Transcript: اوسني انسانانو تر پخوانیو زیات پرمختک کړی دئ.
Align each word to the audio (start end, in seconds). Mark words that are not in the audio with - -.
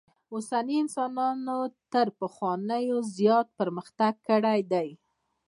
اوسني 0.33 0.75
انسانانو 0.83 1.57
تر 1.91 2.07
پخوانیو 2.19 2.97
زیات 3.15 3.47
پرمختک 3.57 4.15
کړی 4.27 4.59
دئ. 4.71 4.89